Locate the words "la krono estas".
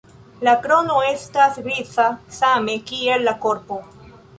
0.47-1.61